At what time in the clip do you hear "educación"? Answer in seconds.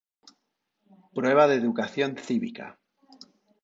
1.61-2.17